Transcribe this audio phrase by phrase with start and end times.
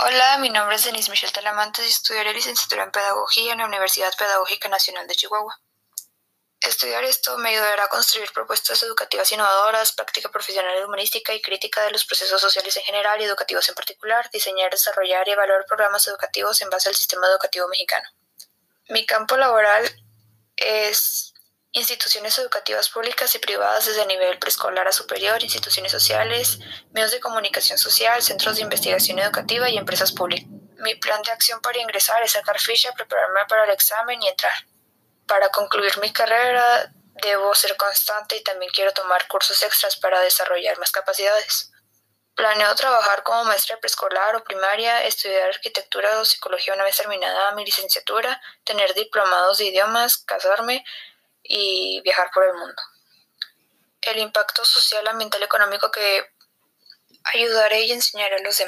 [0.00, 4.16] Hola, mi nombre es Denise Michelle Talamantes y estudiaré licenciatura en Pedagogía en la Universidad
[4.16, 5.60] Pedagógica Nacional de Chihuahua.
[6.60, 11.90] Estudiar esto me ayudará a construir propuestas educativas innovadoras, práctica profesional humanística y crítica de
[11.90, 16.62] los procesos sociales en general y educativos en particular, diseñar, desarrollar y evaluar programas educativos
[16.62, 18.08] en base al sistema educativo mexicano.
[18.90, 19.84] Mi campo laboral
[20.54, 21.27] es
[21.78, 26.58] instituciones educativas públicas y privadas desde nivel preescolar a superior, instituciones sociales,
[26.92, 30.48] medios de comunicación social, centros de investigación educativa y empresas públicas.
[30.78, 34.66] Mi plan de acción para ingresar es sacar ficha, prepararme para el examen y entrar.
[35.26, 40.78] Para concluir mi carrera debo ser constante y también quiero tomar cursos extras para desarrollar
[40.78, 41.72] más capacidades.
[42.34, 47.64] Planeo trabajar como maestra preescolar o primaria, estudiar arquitectura o psicología una vez terminada mi
[47.64, 50.84] licenciatura, tener diplomados de idiomas, casarme,
[51.48, 52.80] y viajar por el mundo.
[54.02, 56.24] El impacto social, ambiental, económico que
[57.24, 58.56] ayudaré y enseñaré a los demás.